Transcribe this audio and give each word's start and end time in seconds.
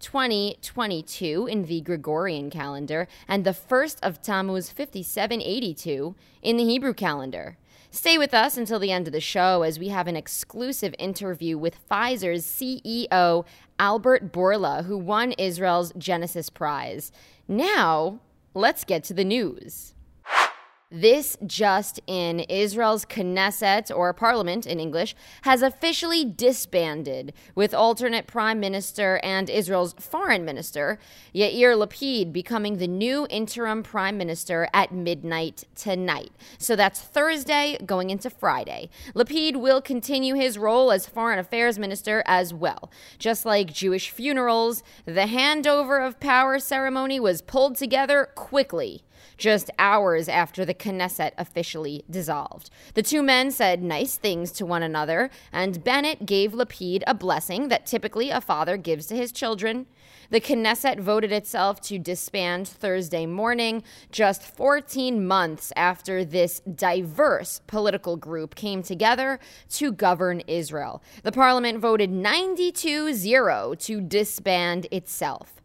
2022 0.00 1.46
in 1.46 1.64
the 1.64 1.80
Gregorian 1.80 2.50
calendar 2.50 3.08
and 3.26 3.44
the 3.44 3.52
first 3.52 3.98
of 4.02 4.22
Tammuz 4.22 4.70
5782 4.70 6.14
in 6.42 6.56
the 6.56 6.64
Hebrew 6.64 6.94
calendar. 6.94 7.56
Stay 7.90 8.18
with 8.18 8.34
us 8.34 8.56
until 8.56 8.78
the 8.78 8.92
end 8.92 9.06
of 9.06 9.12
the 9.12 9.20
show 9.20 9.62
as 9.62 9.78
we 9.78 9.88
have 9.88 10.06
an 10.06 10.16
exclusive 10.16 10.94
interview 10.98 11.56
with 11.56 11.88
Pfizer's 11.88 12.44
CEO, 12.44 13.46
Albert 13.78 14.30
Bourla, 14.30 14.84
who 14.84 14.98
won 14.98 15.32
Israel's 15.32 15.92
Genesis 15.96 16.50
Prize. 16.50 17.10
Now, 17.46 18.20
let's 18.52 18.84
get 18.84 19.04
to 19.04 19.14
the 19.14 19.24
news. 19.24 19.94
This 20.90 21.36
just 21.46 22.00
in 22.06 22.40
Israel's 22.40 23.04
Knesset, 23.04 23.94
or 23.94 24.14
parliament 24.14 24.66
in 24.66 24.80
English, 24.80 25.14
has 25.42 25.60
officially 25.60 26.24
disbanded, 26.24 27.34
with 27.54 27.74
alternate 27.74 28.26
prime 28.26 28.58
minister 28.58 29.20
and 29.22 29.50
Israel's 29.50 29.92
foreign 30.00 30.46
minister, 30.46 30.98
Yair 31.34 31.76
Lapid, 31.76 32.32
becoming 32.32 32.78
the 32.78 32.88
new 32.88 33.26
interim 33.28 33.82
prime 33.82 34.16
minister 34.16 34.66
at 34.72 34.90
midnight 34.90 35.64
tonight. 35.74 36.30
So 36.56 36.74
that's 36.74 37.02
Thursday 37.02 37.76
going 37.84 38.08
into 38.08 38.30
Friday. 38.30 38.88
Lapid 39.14 39.56
will 39.56 39.82
continue 39.82 40.36
his 40.36 40.56
role 40.56 40.90
as 40.90 41.04
foreign 41.04 41.38
affairs 41.38 41.78
minister 41.78 42.22
as 42.24 42.54
well. 42.54 42.90
Just 43.18 43.44
like 43.44 43.74
Jewish 43.74 44.08
funerals, 44.08 44.82
the 45.04 45.26
handover 45.26 46.06
of 46.06 46.18
power 46.18 46.58
ceremony 46.58 47.20
was 47.20 47.42
pulled 47.42 47.76
together 47.76 48.30
quickly 48.34 49.04
just 49.36 49.70
hours 49.78 50.28
after 50.28 50.64
the 50.64 50.74
Knesset 50.74 51.32
officially 51.38 52.04
dissolved. 52.10 52.70
The 52.94 53.02
two 53.02 53.22
men 53.22 53.50
said 53.50 53.82
nice 53.82 54.16
things 54.16 54.52
to 54.52 54.66
one 54.66 54.82
another, 54.82 55.30
and 55.52 55.82
Bennett 55.82 56.26
gave 56.26 56.52
Lapid 56.52 57.02
a 57.06 57.14
blessing 57.14 57.68
that 57.68 57.86
typically 57.86 58.30
a 58.30 58.40
father 58.40 58.76
gives 58.76 59.06
to 59.06 59.16
his 59.16 59.32
children. 59.32 59.86
The 60.30 60.40
Knesset 60.40 61.00
voted 61.00 61.32
itself 61.32 61.80
to 61.82 61.98
disband 61.98 62.68
Thursday 62.68 63.24
morning, 63.24 63.82
just 64.12 64.42
14 64.42 65.26
months 65.26 65.72
after 65.74 66.22
this 66.24 66.60
diverse 66.60 67.62
political 67.66 68.16
group 68.16 68.54
came 68.54 68.82
together 68.82 69.40
to 69.70 69.90
govern 69.90 70.40
Israel. 70.40 71.02
The 71.22 71.32
parliament 71.32 71.78
voted 71.78 72.10
92 72.10 73.14
0 73.14 73.74
to 73.78 74.00
disband 74.02 74.86
itself. 74.90 75.57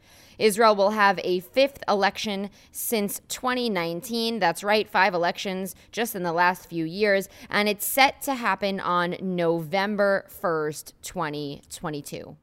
Israel 0.44 0.76
will 0.76 0.90
have 0.92 1.22
a 1.24 1.40
fifth 1.40 1.82
election 1.88 2.50
since 2.70 3.22
2019. 3.30 4.40
That's 4.40 4.62
right, 4.62 4.90
five 4.90 5.14
elections 5.14 5.74
just 5.94 6.16
in 6.16 6.24
the 6.24 6.34
last 6.34 6.68
few 6.68 6.84
years. 6.84 7.30
And 7.50 7.70
it's 7.70 7.86
set 7.86 8.22
to 8.24 8.34
happen 8.34 8.82
on 8.82 9.16
November 9.22 10.26
1st, 10.42 10.92
2022. 11.02 12.36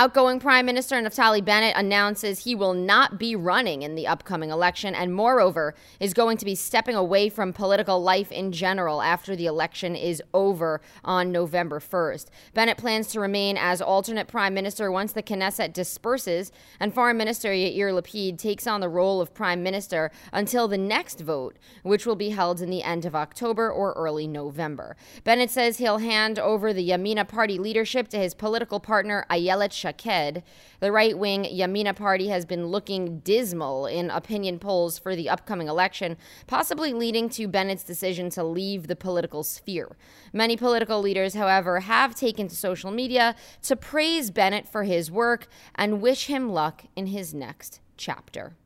Outgoing 0.00 0.38
Prime 0.38 0.64
Minister 0.64 0.94
Naftali 1.02 1.44
Bennett 1.44 1.74
announces 1.76 2.44
he 2.44 2.54
will 2.54 2.72
not 2.72 3.18
be 3.18 3.34
running 3.34 3.82
in 3.82 3.96
the 3.96 4.06
upcoming 4.06 4.50
election 4.50 4.94
and, 4.94 5.12
moreover, 5.12 5.74
is 5.98 6.14
going 6.14 6.36
to 6.36 6.44
be 6.44 6.54
stepping 6.54 6.94
away 6.94 7.28
from 7.28 7.52
political 7.52 8.00
life 8.00 8.30
in 8.30 8.52
general 8.52 9.02
after 9.02 9.34
the 9.34 9.46
election 9.46 9.96
is 9.96 10.22
over 10.32 10.80
on 11.04 11.32
November 11.32 11.80
1st. 11.80 12.26
Bennett 12.54 12.78
plans 12.78 13.08
to 13.08 13.18
remain 13.18 13.56
as 13.56 13.82
alternate 13.82 14.28
Prime 14.28 14.54
Minister 14.54 14.92
once 14.92 15.12
the 15.12 15.20
Knesset 15.20 15.72
disperses, 15.72 16.52
and 16.78 16.94
Foreign 16.94 17.16
Minister 17.16 17.48
Yair 17.48 17.92
Lapid 17.92 18.38
takes 18.38 18.68
on 18.68 18.80
the 18.80 18.88
role 18.88 19.20
of 19.20 19.34
Prime 19.34 19.64
Minister 19.64 20.12
until 20.32 20.68
the 20.68 20.78
next 20.78 21.22
vote, 21.22 21.58
which 21.82 22.06
will 22.06 22.14
be 22.14 22.30
held 22.30 22.60
in 22.60 22.70
the 22.70 22.84
end 22.84 23.04
of 23.04 23.16
October 23.16 23.68
or 23.68 23.94
early 23.94 24.28
November. 24.28 24.96
Bennett 25.24 25.50
says 25.50 25.78
he'll 25.78 25.98
hand 25.98 26.38
over 26.38 26.72
the 26.72 26.88
Yamina 26.88 27.26
Party 27.26 27.58
leadership 27.58 28.06
to 28.10 28.16
his 28.16 28.32
political 28.32 28.78
partner 28.78 29.26
Ayelet 29.28 29.72
Shaked. 29.96 30.42
The 30.80 30.92
right 30.92 31.18
wing 31.18 31.44
Yamina 31.44 31.94
Party 31.94 32.28
has 32.28 32.44
been 32.44 32.66
looking 32.66 33.20
dismal 33.20 33.86
in 33.86 34.10
opinion 34.10 34.58
polls 34.58 34.98
for 34.98 35.16
the 35.16 35.28
upcoming 35.28 35.68
election, 35.68 36.16
possibly 36.46 36.92
leading 36.92 37.28
to 37.30 37.48
Bennett's 37.48 37.84
decision 37.84 38.30
to 38.30 38.44
leave 38.44 38.86
the 38.86 38.96
political 38.96 39.42
sphere. 39.42 39.96
Many 40.32 40.56
political 40.56 41.00
leaders, 41.00 41.34
however, 41.34 41.80
have 41.80 42.14
taken 42.14 42.48
to 42.48 42.56
social 42.56 42.90
media 42.90 43.34
to 43.62 43.76
praise 43.76 44.30
Bennett 44.30 44.68
for 44.68 44.84
his 44.84 45.10
work 45.10 45.48
and 45.74 46.00
wish 46.00 46.26
him 46.26 46.50
luck 46.50 46.84
in 46.96 47.06
his 47.06 47.34
next 47.34 47.80
chapter. 47.96 48.56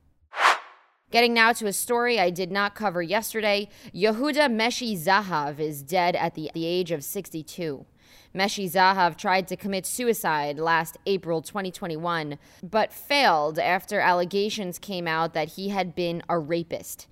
Getting 1.12 1.34
now 1.34 1.52
to 1.52 1.66
a 1.66 1.74
story 1.74 2.18
I 2.18 2.30
did 2.30 2.50
not 2.50 2.74
cover 2.74 3.02
yesterday. 3.02 3.68
Yehuda 3.94 4.50
Meshi 4.50 4.96
Zahav 4.96 5.60
is 5.60 5.82
dead 5.82 6.16
at 6.16 6.34
the, 6.34 6.50
the 6.54 6.64
age 6.64 6.90
of 6.90 7.04
62. 7.04 7.84
Meshi 8.34 8.70
Zahav 8.70 9.16
tried 9.16 9.46
to 9.48 9.56
commit 9.56 9.86
suicide 9.86 10.58
last 10.58 10.96
April 11.06 11.42
2021, 11.42 12.38
but 12.62 12.92
failed 12.92 13.58
after 13.58 14.00
allegations 14.00 14.78
came 14.78 15.06
out 15.06 15.34
that 15.34 15.50
he 15.50 15.68
had 15.68 15.94
been 15.94 16.22
a 16.28 16.38
rapist. 16.38 17.06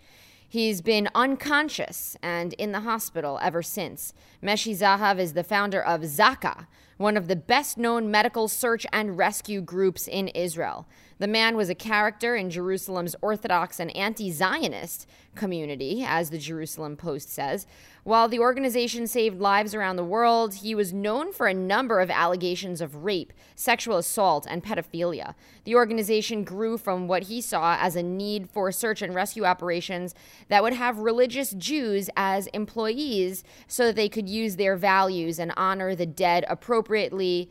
He's 0.49 0.81
been 0.81 1.09
unconscious 1.15 2.17
and 2.25 2.55
in 2.55 2.73
the 2.73 2.81
hospital 2.81 3.39
ever 3.41 3.63
since. 3.63 4.13
Meshi 4.43 4.77
Zahav 4.77 5.21
is 5.21 5.35
the 5.35 5.45
founder 5.45 5.81
of 5.81 6.01
Zaka, 6.01 6.67
one 6.97 7.17
of 7.17 7.29
the 7.29 7.37
best 7.37 7.79
known 7.79 8.11
medical 8.11 8.49
search 8.49 8.85
and 8.93 9.17
rescue 9.17 9.61
groups 9.61 10.09
in 10.09 10.27
Israel. 10.29 10.89
The 11.21 11.29
man 11.29 11.57
was 11.57 11.71
a 11.71 11.75
character 11.77 12.35
in 12.35 12.51
Jerusalem's 12.51 13.15
Orthodox 13.23 13.79
and 13.79 13.95
anti 13.97 14.33
Zionist 14.33 15.07
community, 15.37 16.05
as 16.05 16.31
the 16.31 16.39
Jerusalem 16.39 16.97
Post 16.97 17.31
says. 17.31 17.69
While 18.03 18.29
the 18.29 18.39
organization 18.39 19.07
saved 19.07 19.41
lives 19.41 19.75
around 19.75 19.97
the 19.97 20.05
world, 20.05 20.55
he 20.55 20.75
was 20.75 20.93
known 20.93 21.35
for 21.35 21.47
a 21.47 21.55
number 21.55 22.01
of 22.01 22.11
allegations 22.11 22.81
of 22.81 23.05
rape, 23.05 23.31
sexual 23.55 23.99
assault, 23.99 24.47
and 24.49 24.65
pedophilia. 24.65 25.35
The 25.65 25.75
organization 25.75 26.43
grew 26.43 26.79
from 26.79 27.09
what 27.09 27.25
he 27.25 27.43
saw 27.43 27.77
as 27.79 27.97
a 27.97 28.03
need 28.03 28.49
for 28.49 28.73
search 28.73 29.03
and 29.03 29.15
rescue 29.15 29.45
operations 29.45 30.15
that 30.49 30.63
would 30.63 30.73
have 30.73 30.99
religious 30.99 31.51
Jews 31.51 32.09
as 32.17 32.47
employees 32.49 33.45
so 33.69 33.85
that 33.87 33.97
they 33.97 34.09
could 34.09 34.31
use 34.31 34.57
their 34.57 34.77
values 34.77 35.39
and 35.39 35.53
honor 35.57 35.95
the 35.95 36.07
dead 36.07 36.47
appropriately 36.49 37.51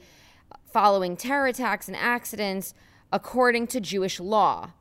following 0.66 1.16
terror 1.16 1.48
attacks 1.48 1.88
and 1.88 1.96
accidents 1.96 2.74
according 3.12 3.68
to 3.68 3.80
Jewish 3.80 4.20
law. 4.20 4.72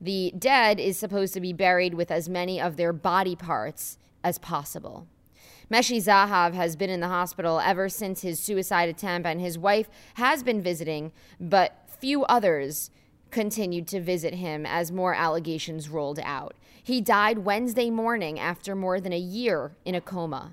The 0.00 0.32
dead 0.38 0.78
is 0.78 0.96
supposed 0.96 1.34
to 1.34 1.40
be 1.40 1.52
buried 1.52 1.94
with 1.94 2.12
as 2.12 2.28
many 2.28 2.60
of 2.60 2.76
their 2.76 2.92
body 2.92 3.34
parts 3.34 3.98
as 4.22 4.38
possible. 4.38 5.08
Meshi 5.70 5.98
Zahav 5.98 6.54
has 6.54 6.76
been 6.76 6.90
in 6.90 7.00
the 7.00 7.08
hospital 7.08 7.58
ever 7.58 7.88
since 7.88 8.22
his 8.22 8.38
suicide 8.38 8.88
attempt, 8.88 9.26
and 9.26 9.40
his 9.40 9.58
wife 9.58 9.88
has 10.14 10.44
been 10.44 10.62
visiting, 10.62 11.10
but 11.40 11.72
few 11.98 12.24
others 12.24 12.90
continued 13.32 13.88
to 13.88 14.00
visit 14.00 14.34
him 14.34 14.64
as 14.64 14.92
more 14.92 15.12
allegations 15.12 15.88
rolled 15.88 16.20
out. 16.20 16.54
He 16.80 17.00
died 17.00 17.38
Wednesday 17.38 17.90
morning 17.90 18.38
after 18.38 18.76
more 18.76 19.00
than 19.00 19.12
a 19.12 19.18
year 19.18 19.72
in 19.84 19.96
a 19.96 20.00
coma. 20.00 20.52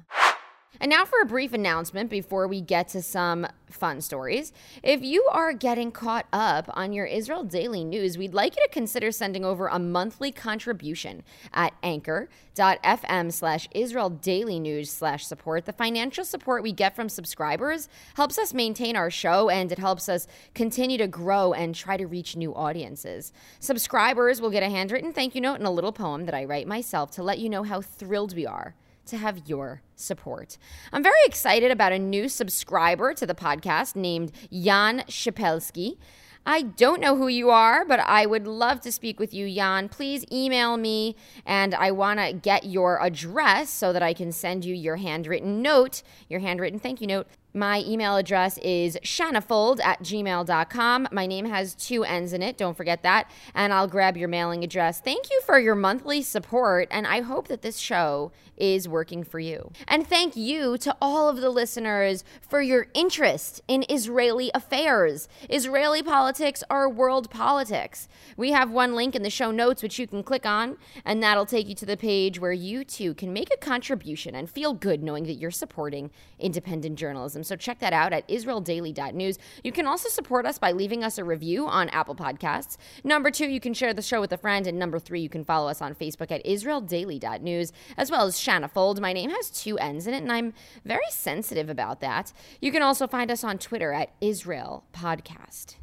And 0.79 0.89
now 0.89 1.05
for 1.05 1.21
a 1.21 1.25
brief 1.25 1.53
announcement 1.53 2.09
before 2.09 2.47
we 2.47 2.59
get 2.59 2.87
to 2.89 3.01
some 3.01 3.47
fun 3.69 4.01
stories. 4.01 4.53
If 4.81 5.03
you 5.03 5.27
are 5.31 5.53
getting 5.53 5.91
caught 5.91 6.25
up 6.33 6.69
on 6.73 6.93
your 6.93 7.05
Israel 7.05 7.43
Daily 7.43 7.83
News, 7.83 8.17
we'd 8.17 8.33
like 8.33 8.55
you 8.55 8.63
to 8.63 8.69
consider 8.69 9.11
sending 9.11 9.45
over 9.45 9.67
a 9.67 9.79
monthly 9.79 10.31
contribution 10.31 11.23
at 11.53 11.73
anchor.fm 11.83 13.31
slash 13.31 13.67
Israel 13.71 14.09
Daily 14.09 14.59
News 14.59 14.91
slash 14.91 15.25
support. 15.25 15.65
The 15.65 15.73
financial 15.73 16.25
support 16.25 16.63
we 16.63 16.71
get 16.71 16.95
from 16.95 17.09
subscribers 17.09 17.87
helps 18.15 18.37
us 18.37 18.53
maintain 18.53 18.95
our 18.95 19.11
show 19.11 19.49
and 19.49 19.71
it 19.71 19.79
helps 19.79 20.09
us 20.09 20.27
continue 20.53 20.97
to 20.97 21.07
grow 21.07 21.53
and 21.53 21.75
try 21.75 21.97
to 21.97 22.07
reach 22.07 22.35
new 22.35 22.53
audiences. 22.53 23.31
Subscribers 23.59 24.41
will 24.41 24.51
get 24.51 24.63
a 24.63 24.69
handwritten 24.69 25.13
thank 25.13 25.35
you 25.35 25.41
note 25.41 25.55
and 25.55 25.67
a 25.67 25.71
little 25.71 25.91
poem 25.91 26.25
that 26.25 26.35
I 26.35 26.45
write 26.45 26.67
myself 26.67 27.11
to 27.11 27.23
let 27.23 27.39
you 27.39 27.49
know 27.49 27.63
how 27.63 27.81
thrilled 27.81 28.35
we 28.35 28.45
are 28.45 28.75
to 29.07 29.17
have 29.17 29.43
your 29.47 29.81
support. 29.95 30.57
I'm 30.91 31.03
very 31.03 31.15
excited 31.25 31.71
about 31.71 31.91
a 31.91 31.99
new 31.99 32.29
subscriber 32.29 33.13
to 33.13 33.25
the 33.25 33.35
podcast 33.35 33.95
named 33.95 34.31
Jan 34.51 35.03
Shapelsky. 35.07 35.97
I 36.45 36.63
don't 36.63 36.99
know 36.99 37.15
who 37.15 37.29
you 37.29 37.49
are, 37.51 37.85
but 37.85 38.01
I 38.01 38.25
would 38.25 38.47
love 38.47 38.81
to 38.81 38.91
speak 38.91 39.17
with 39.19 39.33
you, 39.33 39.49
Jan. 39.53 39.87
Please 39.87 40.25
email 40.31 40.75
me, 40.75 41.15
and 41.45 41.73
I 41.73 41.91
want 41.91 42.19
to 42.19 42.33
get 42.33 42.65
your 42.65 43.01
address 43.01 43.69
so 43.69 43.93
that 43.93 44.03
I 44.03 44.13
can 44.13 44.31
send 44.33 44.65
you 44.65 44.75
your 44.75 44.97
handwritten 44.97 45.61
note, 45.61 46.03
your 46.29 46.41
handwritten 46.41 46.79
thank 46.79 46.99
you 46.99 47.07
note. 47.07 47.27
My 47.53 47.83
email 47.85 48.15
address 48.15 48.57
is 48.59 48.97
shanafold 49.03 49.79
at 49.83 50.01
gmail.com. 50.01 51.07
My 51.11 51.27
name 51.27 51.45
has 51.45 51.75
two 51.75 52.03
N's 52.03 52.33
in 52.33 52.41
it. 52.41 52.57
Don't 52.57 52.75
forget 52.75 53.03
that. 53.03 53.29
And 53.53 53.71
I'll 53.71 53.87
grab 53.87 54.17
your 54.17 54.27
mailing 54.27 54.63
address. 54.63 54.99
Thank 54.99 55.29
you 55.29 55.39
for 55.45 55.59
your 55.59 55.75
monthly 55.75 56.23
support. 56.23 56.87
And 56.89 57.05
I 57.05 57.21
hope 57.21 57.47
that 57.49 57.61
this 57.61 57.77
show 57.77 58.31
is 58.57 58.87
working 58.87 59.23
for 59.23 59.39
you. 59.39 59.71
And 59.87 60.07
thank 60.07 60.35
you 60.35 60.77
to 60.79 60.95
all 61.01 61.29
of 61.29 61.41
the 61.41 61.49
listeners 61.49 62.23
for 62.41 62.61
your 62.61 62.87
interest 62.93 63.61
in 63.67 63.85
Israeli 63.89 64.51
affairs. 64.53 65.27
Israeli 65.49 66.01
politics 66.03 66.63
are 66.69 66.89
world 66.89 67.29
politics. 67.29 68.07
We 68.37 68.51
have 68.51 68.71
one 68.71 68.95
link 68.95 69.15
in 69.15 69.23
the 69.23 69.29
show 69.29 69.51
notes 69.51 69.83
which 69.83 69.99
you 69.99 70.07
can 70.07 70.23
click 70.23 70.45
on, 70.45 70.77
and 71.05 71.21
that'll 71.21 71.45
take 71.45 71.67
you 71.67 71.75
to 71.75 71.85
the 71.85 71.97
page 71.97 72.39
where 72.39 72.51
you 72.51 72.83
too 72.83 73.13
can 73.13 73.33
make 73.33 73.53
a 73.53 73.57
contribution 73.57 74.35
and 74.35 74.49
feel 74.49 74.73
good 74.73 75.03
knowing 75.03 75.25
that 75.25 75.33
you're 75.33 75.51
supporting 75.51 76.11
independent 76.39 76.97
journalism. 76.97 77.42
So 77.43 77.55
check 77.55 77.79
that 77.79 77.93
out 77.93 78.13
at 78.13 78.27
israeldaily.news. 78.27 79.37
You 79.63 79.71
can 79.71 79.87
also 79.87 80.09
support 80.09 80.45
us 80.45 80.57
by 80.57 80.71
leaving 80.71 81.03
us 81.03 81.17
a 81.17 81.23
review 81.23 81.67
on 81.67 81.89
Apple 81.89 82.15
Podcasts. 82.15 82.77
Number 83.03 83.31
two, 83.31 83.47
you 83.47 83.59
can 83.59 83.73
share 83.73 83.93
the 83.93 84.01
show 84.01 84.21
with 84.21 84.31
a 84.31 84.37
friend. 84.37 84.67
And 84.67 84.79
number 84.79 84.99
three, 84.99 85.21
you 85.21 85.29
can 85.29 85.43
follow 85.43 85.69
us 85.69 85.81
on 85.81 85.95
Facebook 85.95 86.31
at 86.31 86.45
israeldaily.news, 86.45 87.71
as 87.97 88.11
well 88.11 88.25
as 88.25 88.39
Shanna 88.39 88.67
Fold. 88.67 89.01
My 89.01 89.13
name 89.13 89.29
has 89.29 89.49
two 89.49 89.77
N's 89.77 90.07
in 90.07 90.13
it, 90.13 90.23
and 90.23 90.31
I'm 90.31 90.53
very 90.85 91.01
sensitive 91.09 91.69
about 91.69 92.01
that. 92.01 92.33
You 92.61 92.71
can 92.71 92.81
also 92.81 93.07
find 93.07 93.29
us 93.31 93.43
on 93.43 93.57
Twitter 93.57 93.93
at 93.93 94.13
Israel 94.21 94.85
Podcast. 94.93 95.75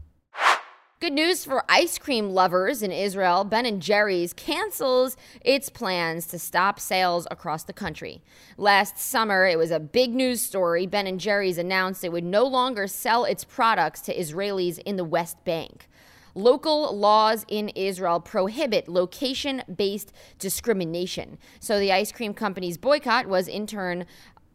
Good 1.00 1.14
news 1.14 1.46
for 1.46 1.64
ice 1.66 1.96
cream 1.96 2.28
lovers 2.28 2.82
in 2.82 2.92
Israel. 2.92 3.42
Ben 3.44 3.64
and 3.64 3.80
Jerry's 3.80 4.34
cancels 4.34 5.16
its 5.40 5.70
plans 5.70 6.26
to 6.26 6.38
stop 6.38 6.78
sales 6.78 7.26
across 7.30 7.64
the 7.64 7.72
country. 7.72 8.22
Last 8.58 8.98
summer, 8.98 9.46
it 9.46 9.56
was 9.56 9.70
a 9.70 9.80
big 9.80 10.14
news 10.14 10.42
story. 10.42 10.86
Ben 10.86 11.06
and 11.06 11.18
Jerry's 11.18 11.56
announced 11.56 12.04
it 12.04 12.12
would 12.12 12.22
no 12.22 12.44
longer 12.44 12.86
sell 12.86 13.24
its 13.24 13.44
products 13.44 14.02
to 14.02 14.14
Israelis 14.14 14.78
in 14.80 14.96
the 14.96 15.04
West 15.04 15.42
Bank. 15.42 15.88
Local 16.34 16.94
laws 16.94 17.46
in 17.48 17.70
Israel 17.70 18.20
prohibit 18.20 18.86
location 18.86 19.62
based 19.74 20.12
discrimination. 20.38 21.38
So 21.60 21.80
the 21.80 21.92
ice 21.92 22.12
cream 22.12 22.34
company's 22.34 22.76
boycott 22.76 23.26
was 23.26 23.48
in 23.48 23.66
turn 23.66 24.04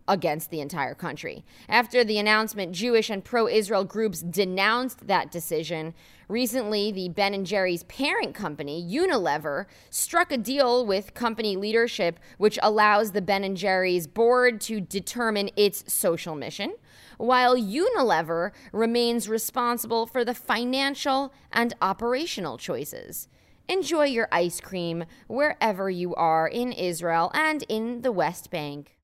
against 0.08 0.52
the 0.52 0.62
entire 0.62 0.94
country. 0.94 1.44
After 1.68 2.04
the 2.04 2.18
announcement, 2.20 2.74
Jewish 2.74 3.10
and 3.10 3.24
pro 3.24 3.48
Israel 3.48 3.84
groups 3.84 4.22
denounced 4.22 5.08
that 5.08 5.32
decision. 5.32 5.94
Recently, 6.28 6.92
the 6.92 7.10
Ben 7.10 7.34
and 7.34 7.46
Jerry's 7.46 7.84
parent 7.84 8.34
company, 8.36 8.84
Unilever, 8.84 9.66
struck 9.90 10.32
a 10.32 10.38
deal 10.38 10.86
with 10.86 11.14
company 11.14 11.56
leadership 11.56 12.20
which 12.38 12.60
allows 12.62 13.12
the 13.12 13.22
Ben 13.22 13.44
and 13.44 13.58
Jerry's 13.58 14.08
board 14.08 14.62
to 14.62 14.80
determine 14.82 15.50
its 15.56 15.92
social 15.92 16.36
mission, 16.36 16.74
while 17.18 17.56
Unilever 17.56 18.52
remains 18.72 19.30
responsible 19.30 20.06
for 20.06 20.26
the 20.26 20.34
financial 20.34 21.34
and 21.52 21.74
operational 21.82 22.58
choices. 22.58 23.28
Enjoy 23.68 24.06
your 24.06 24.28
ice 24.32 24.62
cream 24.62 25.06
wherever 25.28 25.90
you 25.90 26.14
are 26.16 26.48
in 26.48 26.72
Israel 26.72 27.32
and 27.34 27.64
in 27.68 28.02
the 28.02 28.12
West 28.12 28.52
Bank. 28.52 28.96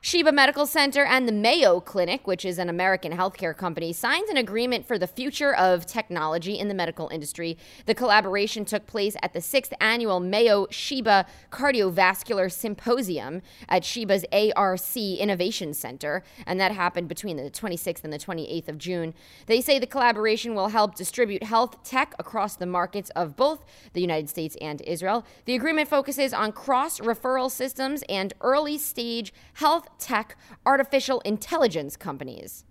Sheba 0.00 0.30
Medical 0.30 0.64
Center 0.64 1.04
and 1.04 1.26
the 1.26 1.32
Mayo 1.32 1.80
Clinic, 1.80 2.24
which 2.24 2.44
is 2.44 2.58
an 2.58 2.68
American 2.68 3.10
healthcare 3.10 3.54
company, 3.54 3.92
signed 3.92 4.28
an 4.28 4.36
agreement 4.36 4.86
for 4.86 4.96
the 4.96 5.08
future 5.08 5.52
of 5.52 5.86
technology 5.86 6.56
in 6.56 6.68
the 6.68 6.74
medical 6.74 7.08
industry. 7.08 7.58
The 7.86 7.96
collaboration 7.96 8.64
took 8.64 8.86
place 8.86 9.16
at 9.22 9.32
the 9.32 9.40
sixth 9.40 9.74
annual 9.80 10.20
Mayo 10.20 10.68
Sheba 10.70 11.26
Cardiovascular 11.50 12.50
Symposium 12.50 13.42
at 13.68 13.84
Sheba's 13.84 14.24
ARC 14.32 14.96
Innovation 14.96 15.74
Center, 15.74 16.22
and 16.46 16.60
that 16.60 16.70
happened 16.70 17.08
between 17.08 17.36
the 17.36 17.50
26th 17.50 18.04
and 18.04 18.12
the 18.12 18.18
28th 18.20 18.68
of 18.68 18.78
June. 18.78 19.14
They 19.46 19.60
say 19.60 19.80
the 19.80 19.86
collaboration 19.86 20.54
will 20.54 20.68
help 20.68 20.94
distribute 20.94 21.42
health 21.42 21.82
tech 21.82 22.14
across 22.20 22.54
the 22.54 22.66
markets 22.66 23.10
of 23.16 23.34
both 23.34 23.64
the 23.94 24.00
United 24.00 24.28
States 24.28 24.56
and 24.60 24.80
Israel. 24.82 25.26
The 25.44 25.56
agreement 25.56 25.88
focuses 25.88 26.32
on 26.32 26.52
cross 26.52 27.00
referral 27.00 27.50
systems 27.50 28.04
and 28.08 28.32
early 28.40 28.78
stage 28.78 29.32
health 29.54 29.87
tech 29.98 30.36
artificial 30.66 31.20
intelligence 31.20 31.96
companies. 31.96 32.64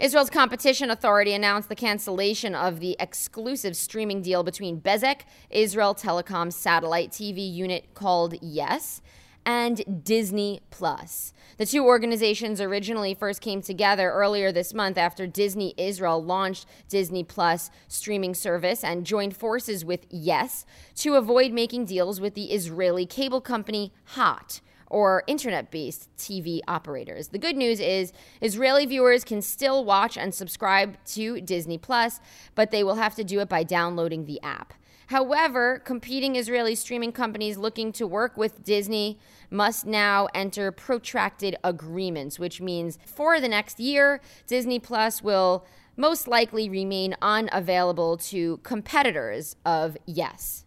Israel's 0.00 0.30
competition 0.30 0.90
authority 0.90 1.34
announced 1.34 1.68
the 1.68 1.74
cancellation 1.74 2.54
of 2.54 2.80
the 2.80 2.96
exclusive 2.98 3.76
streaming 3.76 4.22
deal 4.22 4.42
between 4.42 4.80
Bezeq, 4.80 5.20
Israel 5.50 5.94
Telecom's 5.94 6.56
satellite 6.56 7.10
TV 7.10 7.52
unit 7.52 7.92
called 7.92 8.34
Yes, 8.40 9.02
and 9.44 10.04
Disney 10.04 10.60
Plus. 10.70 11.32
The 11.58 11.66
two 11.66 11.84
organizations 11.84 12.60
originally 12.60 13.14
first 13.14 13.42
came 13.42 13.60
together 13.60 14.10
earlier 14.10 14.52
this 14.52 14.72
month 14.72 14.96
after 14.96 15.26
Disney 15.26 15.74
Israel 15.76 16.22
launched 16.22 16.66
Disney 16.88 17.24
Plus 17.24 17.70
streaming 17.88 18.34
service 18.34 18.82
and 18.82 19.04
joined 19.04 19.36
forces 19.36 19.84
with 19.84 20.06
Yes 20.08 20.64
to 20.96 21.16
avoid 21.16 21.52
making 21.52 21.86
deals 21.86 22.20
with 22.20 22.34
the 22.34 22.52
Israeli 22.52 23.04
cable 23.04 23.40
company 23.40 23.92
Hot 24.04 24.60
or 24.90 25.22
internet 25.26 25.70
based 25.70 26.14
TV 26.18 26.60
operators. 26.68 27.28
The 27.28 27.38
good 27.38 27.56
news 27.56 27.80
is 27.80 28.12
Israeli 28.42 28.84
viewers 28.84 29.24
can 29.24 29.40
still 29.40 29.84
watch 29.84 30.18
and 30.18 30.34
subscribe 30.34 31.02
to 31.06 31.40
Disney 31.40 31.78
Plus, 31.78 32.20
but 32.54 32.70
they 32.70 32.84
will 32.84 32.96
have 32.96 33.14
to 33.14 33.24
do 33.24 33.40
it 33.40 33.48
by 33.48 33.62
downloading 33.62 34.26
the 34.26 34.42
app. 34.42 34.74
However, 35.06 35.80
competing 35.84 36.36
Israeli 36.36 36.76
streaming 36.76 37.10
companies 37.10 37.56
looking 37.56 37.90
to 37.92 38.06
work 38.06 38.36
with 38.36 38.62
Disney 38.62 39.18
must 39.50 39.84
now 39.84 40.28
enter 40.34 40.70
protracted 40.70 41.56
agreements, 41.64 42.38
which 42.38 42.60
means 42.60 42.96
for 43.06 43.40
the 43.40 43.48
next 43.48 43.80
year, 43.80 44.20
Disney 44.46 44.78
Plus 44.78 45.20
will 45.20 45.66
most 45.96 46.28
likely 46.28 46.70
remain 46.70 47.16
unavailable 47.20 48.18
to 48.18 48.58
competitors 48.58 49.56
of 49.64 49.96
Yes. 50.06 50.64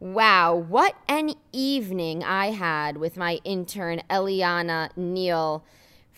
Wow, 0.00 0.54
what 0.54 0.94
an 1.08 1.34
evening 1.50 2.22
I 2.22 2.52
had 2.52 2.98
with 2.98 3.16
my 3.16 3.40
intern 3.42 4.00
Eliana 4.08 4.96
Neal 4.96 5.64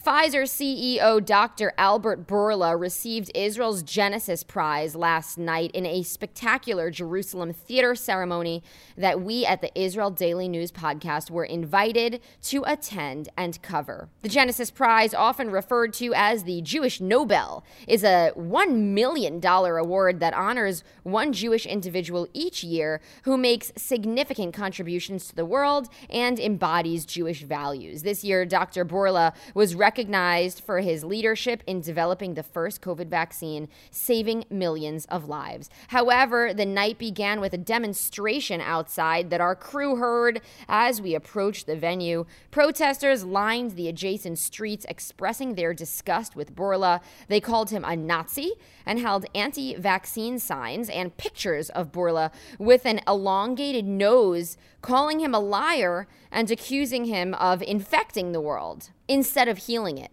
Pfizer 0.02 0.44
CEO 0.44 1.22
Dr. 1.22 1.74
Albert 1.76 2.26
Bourla 2.26 2.80
received 2.80 3.30
Israel's 3.34 3.82
Genesis 3.82 4.42
Prize 4.42 4.96
last 4.96 5.36
night 5.36 5.70
in 5.72 5.84
a 5.84 6.02
spectacular 6.02 6.90
Jerusalem 6.90 7.52
theater 7.52 7.94
ceremony 7.94 8.62
that 8.96 9.20
we 9.20 9.44
at 9.44 9.60
the 9.60 9.70
Israel 9.78 10.10
Daily 10.10 10.48
News 10.48 10.72
podcast 10.72 11.30
were 11.30 11.44
invited 11.44 12.22
to 12.44 12.64
attend 12.66 13.28
and 13.36 13.60
cover. 13.60 14.08
The 14.22 14.30
Genesis 14.30 14.70
Prize, 14.70 15.12
often 15.12 15.50
referred 15.50 15.92
to 15.94 16.14
as 16.14 16.44
the 16.44 16.62
Jewish 16.62 17.02
Nobel, 17.02 17.62
is 17.86 18.02
a 18.02 18.32
$1 18.38 18.72
million 18.72 19.44
award 19.44 20.20
that 20.20 20.32
honors 20.32 20.82
one 21.02 21.34
Jewish 21.34 21.66
individual 21.66 22.26
each 22.32 22.64
year 22.64 23.02
who 23.24 23.36
makes 23.36 23.70
significant 23.76 24.54
contributions 24.54 25.28
to 25.28 25.36
the 25.36 25.44
world 25.44 25.90
and 26.08 26.40
embodies 26.40 27.04
Jewish 27.04 27.42
values. 27.42 28.02
This 28.02 28.24
year, 28.24 28.46
Dr. 28.46 28.86
Bourla 28.86 29.34
was 29.52 29.74
recognized 29.74 29.89
recognized 29.90 30.60
for 30.60 30.78
his 30.78 31.02
leadership 31.02 31.64
in 31.66 31.80
developing 31.80 32.34
the 32.34 32.44
first 32.44 32.80
COVID 32.80 33.08
vaccine, 33.08 33.68
saving 33.90 34.44
millions 34.48 35.04
of 35.06 35.28
lives. 35.28 35.68
However, 35.88 36.54
the 36.54 36.64
night 36.64 36.96
began 36.96 37.40
with 37.40 37.54
a 37.54 37.58
demonstration 37.58 38.60
outside 38.60 39.30
that 39.30 39.40
our 39.40 39.56
crew 39.56 39.96
heard 39.96 40.40
as 40.68 41.02
we 41.02 41.16
approached 41.16 41.66
the 41.66 41.74
venue. 41.74 42.24
Protesters 42.52 43.24
lined 43.24 43.72
the 43.72 43.88
adjacent 43.88 44.38
streets 44.38 44.86
expressing 44.88 45.56
their 45.56 45.74
disgust 45.74 46.36
with 46.36 46.54
Bourla. 46.54 47.00
They 47.26 47.40
called 47.40 47.70
him 47.70 47.84
a 47.84 47.96
Nazi 47.96 48.52
and 48.86 49.00
held 49.00 49.26
anti 49.34 49.74
vaccine 49.74 50.38
signs 50.38 50.88
and 50.88 51.16
pictures 51.16 51.68
of 51.70 51.90
Bourla 51.90 52.30
with 52.60 52.86
an 52.86 53.00
elongated 53.08 53.86
nose, 53.86 54.56
calling 54.82 55.18
him 55.18 55.34
a 55.34 55.40
liar 55.40 56.06
and 56.30 56.48
accusing 56.48 57.06
him 57.06 57.34
of 57.34 57.60
infecting 57.60 58.30
the 58.30 58.40
world 58.40 58.90
instead 59.10 59.48
of 59.48 59.58
healing 59.58 59.98
it. 59.98 60.12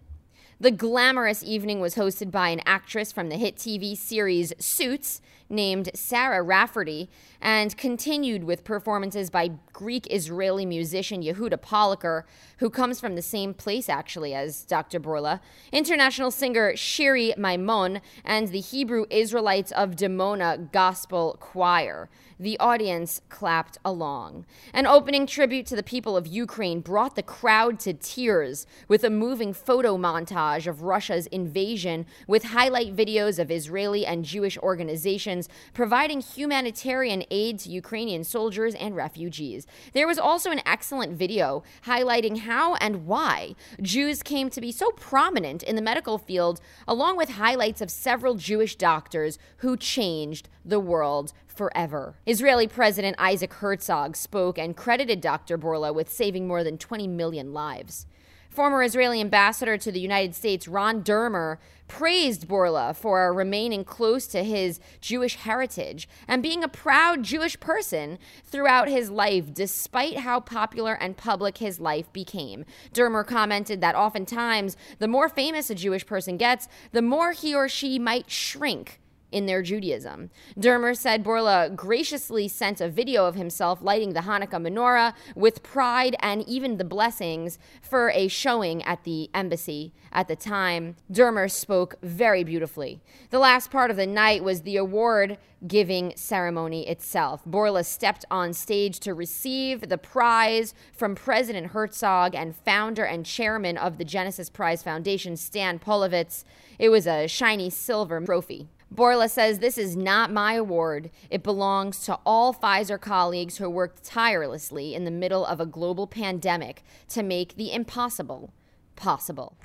The 0.60 0.72
glamorous 0.72 1.44
evening 1.44 1.78
was 1.78 1.94
hosted 1.94 2.32
by 2.32 2.48
an 2.48 2.62
actress 2.66 3.12
from 3.12 3.28
the 3.28 3.36
hit 3.36 3.54
TV 3.54 3.96
series 3.96 4.52
Suits 4.58 5.20
named 5.48 5.88
Sarah 5.94 6.42
Rafferty 6.42 7.08
and 7.40 7.76
continued 7.76 8.42
with 8.42 8.64
performances 8.64 9.30
by 9.30 9.52
Greek 9.72 10.08
Israeli 10.10 10.66
musician 10.66 11.22
Yehuda 11.22 11.58
Poliker, 11.58 12.24
who 12.58 12.70
comes 12.70 12.98
from 12.98 13.14
the 13.14 13.22
same 13.22 13.54
place 13.54 13.88
actually 13.88 14.34
as 14.34 14.64
Dr. 14.64 14.98
Bourla, 14.98 15.38
international 15.70 16.32
singer 16.32 16.72
Shiri 16.72 17.36
Maimon, 17.38 18.00
and 18.24 18.48
the 18.48 18.60
Hebrew 18.60 19.06
Israelites 19.10 19.70
of 19.70 19.94
Dimona 19.94 20.72
Gospel 20.72 21.36
Choir. 21.38 22.10
The 22.40 22.58
audience 22.58 23.20
clapped 23.28 23.78
along. 23.84 24.44
An 24.72 24.86
opening 24.86 25.26
tribute 25.26 25.66
to 25.66 25.76
the 25.76 25.82
people 25.82 26.16
of 26.16 26.26
Ukraine 26.26 26.80
brought 26.80 27.16
the 27.16 27.22
crowd 27.22 27.80
to 27.80 27.92
tears 27.92 28.66
with 28.88 29.04
a 29.04 29.10
moving 29.10 29.52
photo 29.52 29.96
montage 29.96 30.47
montage 30.48 30.66
of 30.66 30.82
Russia's 30.82 31.26
invasion 31.28 32.06
with 32.26 32.44
highlight 32.44 32.94
videos 32.94 33.38
of 33.38 33.50
Israeli 33.50 34.06
and 34.06 34.24
Jewish 34.24 34.58
organizations 34.58 35.48
providing 35.72 36.20
humanitarian 36.20 37.24
aid 37.30 37.58
to 37.60 37.70
Ukrainian 37.70 38.24
soldiers 38.24 38.74
and 38.74 38.96
refugees. 38.96 39.66
There 39.92 40.06
was 40.06 40.18
also 40.18 40.50
an 40.50 40.62
excellent 40.66 41.16
video 41.16 41.62
highlighting 41.86 42.40
how 42.40 42.74
and 42.76 43.06
why 43.06 43.54
Jews 43.80 44.22
came 44.22 44.50
to 44.50 44.60
be 44.60 44.72
so 44.72 44.90
prominent 44.92 45.62
in 45.62 45.76
the 45.76 45.82
medical 45.82 46.18
field, 46.18 46.60
along 46.86 47.16
with 47.16 47.30
highlights 47.30 47.80
of 47.80 47.90
several 47.90 48.34
Jewish 48.34 48.76
doctors 48.76 49.38
who 49.58 49.76
changed 49.76 50.48
the 50.64 50.80
world 50.80 51.32
forever. 51.46 52.14
Israeli 52.26 52.68
President 52.68 53.16
Isaac 53.18 53.52
Herzog 53.54 54.16
spoke 54.16 54.58
and 54.58 54.76
credited 54.76 55.20
Dr. 55.20 55.58
Bourla 55.58 55.94
with 55.94 56.12
saving 56.12 56.46
more 56.46 56.62
than 56.62 56.78
20 56.78 57.08
million 57.08 57.52
lives. 57.52 58.06
Former 58.48 58.82
Israeli 58.82 59.20
ambassador 59.20 59.76
to 59.78 59.92
the 59.92 60.00
United 60.00 60.34
States, 60.34 60.66
Ron 60.66 61.02
Dermer, 61.02 61.58
praised 61.86 62.48
Bourla 62.48 62.94
for 62.94 63.32
remaining 63.32 63.84
close 63.84 64.26
to 64.28 64.42
his 64.42 64.80
Jewish 65.00 65.36
heritage 65.36 66.08
and 66.26 66.42
being 66.42 66.64
a 66.64 66.68
proud 66.68 67.22
Jewish 67.22 67.58
person 67.60 68.18
throughout 68.44 68.88
his 68.88 69.10
life, 69.10 69.54
despite 69.54 70.18
how 70.18 70.40
popular 70.40 70.94
and 70.94 71.16
public 71.16 71.58
his 71.58 71.78
life 71.78 72.12
became. 72.12 72.64
Dermer 72.92 73.26
commented 73.26 73.80
that 73.80 73.94
oftentimes, 73.94 74.76
the 74.98 75.08
more 75.08 75.28
famous 75.28 75.70
a 75.70 75.74
Jewish 75.74 76.04
person 76.04 76.36
gets, 76.36 76.68
the 76.92 77.02
more 77.02 77.32
he 77.32 77.54
or 77.54 77.68
she 77.68 77.98
might 77.98 78.30
shrink 78.30 79.00
in 79.30 79.46
their 79.46 79.62
Judaism. 79.62 80.30
Dermer 80.58 80.96
said 80.96 81.24
Bourla 81.24 81.74
graciously 81.74 82.48
sent 82.48 82.80
a 82.80 82.88
video 82.88 83.26
of 83.26 83.34
himself 83.34 83.80
lighting 83.82 84.12
the 84.12 84.20
Hanukkah 84.20 84.60
menorah 84.60 85.14
with 85.34 85.62
pride 85.62 86.16
and 86.20 86.46
even 86.48 86.76
the 86.76 86.84
blessings 86.84 87.58
for 87.82 88.10
a 88.10 88.28
showing 88.28 88.82
at 88.84 89.04
the 89.04 89.30
embassy 89.34 89.92
at 90.12 90.28
the 90.28 90.36
time. 90.36 90.96
Dermer 91.12 91.50
spoke 91.50 91.96
very 92.02 92.44
beautifully. 92.44 93.00
The 93.30 93.38
last 93.38 93.70
part 93.70 93.90
of 93.90 93.96
the 93.96 94.06
night 94.06 94.42
was 94.42 94.62
the 94.62 94.76
award 94.76 95.38
giving 95.66 96.12
ceremony 96.16 96.88
itself. 96.88 97.44
Bourla 97.44 97.84
stepped 97.84 98.24
on 98.30 98.52
stage 98.52 99.00
to 99.00 99.12
receive 99.12 99.88
the 99.88 99.98
prize 99.98 100.72
from 100.92 101.14
President 101.14 101.68
Herzog 101.68 102.34
and 102.34 102.54
founder 102.54 103.04
and 103.04 103.26
chairman 103.26 103.76
of 103.76 103.98
the 103.98 104.04
Genesis 104.04 104.48
Prize 104.48 104.82
Foundation, 104.82 105.36
Stan 105.36 105.78
Polovets. 105.78 106.44
It 106.78 106.90
was 106.90 107.06
a 107.06 107.26
shiny 107.26 107.70
silver 107.70 108.20
trophy. 108.20 108.68
Bourla 108.94 109.28
says 109.28 109.58
this 109.58 109.76
is 109.76 109.96
not 109.96 110.32
my 110.32 110.54
award. 110.54 111.10
It 111.30 111.42
belongs 111.42 112.00
to 112.06 112.18
all 112.24 112.54
Pfizer 112.54 112.98
colleagues 113.00 113.58
who 113.58 113.68
worked 113.68 114.02
tirelessly 114.02 114.94
in 114.94 115.04
the 115.04 115.10
middle 115.10 115.44
of 115.44 115.60
a 115.60 115.66
global 115.66 116.06
pandemic 116.06 116.82
to 117.10 117.22
make 117.22 117.56
the 117.56 117.72
impossible 117.72 118.52
possible. 118.96 119.56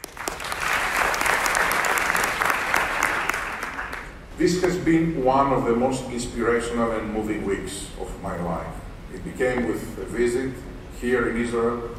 This 4.37 4.61
has 4.61 4.77
been 4.77 5.23
one 5.23 5.53
of 5.53 5.65
the 5.65 5.75
most 5.75 6.03
inspirational 6.09 6.91
and 6.91 7.13
moving 7.13 7.45
weeks 7.45 7.87
of 8.01 8.21
my 8.21 8.35
life. 8.41 8.67
It 9.13 9.23
began 9.23 9.67
with 9.67 9.97
a 9.99 10.05
visit 10.05 10.53
here 10.99 11.29
in 11.29 11.37
Israel 11.37 11.89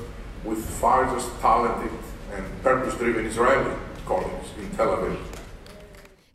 with 0.45 0.59
Pfizer's 0.59 1.31
talented 1.40 1.97
and 2.33 2.62
purpose 2.62 2.95
driven 2.97 3.25
Israeli 3.25 3.75
colleagues 4.04 4.49
in 4.59 4.69
Tel 4.76 4.88
Aviv. 4.88 5.34